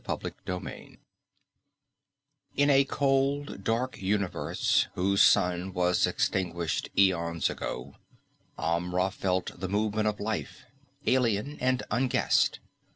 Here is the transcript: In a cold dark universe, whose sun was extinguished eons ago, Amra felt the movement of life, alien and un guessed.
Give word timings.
In 2.55 2.71
a 2.71 2.83
cold 2.85 3.63
dark 3.63 4.01
universe, 4.01 4.87
whose 4.95 5.21
sun 5.21 5.73
was 5.73 6.07
extinguished 6.07 6.89
eons 6.97 7.51
ago, 7.51 7.97
Amra 8.57 9.11
felt 9.11 9.59
the 9.59 9.69
movement 9.69 10.07
of 10.07 10.19
life, 10.19 10.65
alien 11.05 11.59
and 11.59 11.83
un 11.91 12.07
guessed. 12.07 12.59